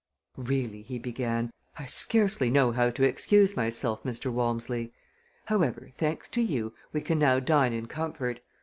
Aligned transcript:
"Really," 0.35 0.81
he 0.81 0.97
began, 0.97 1.51
"I 1.77 1.85
scarcely 1.85 2.49
know 2.49 2.71
how 2.71 2.89
to 2.89 3.03
excuse 3.03 3.55
myself, 3.55 4.01
Mr. 4.03 4.31
Walmsley. 4.31 4.91
However, 5.45 5.89
thanks 5.95 6.27
to 6.29 6.41
you, 6.41 6.73
we 6.91 7.01
can 7.01 7.19
now 7.19 7.39
dine 7.39 7.71
in 7.71 7.85
comfort. 7.85 8.39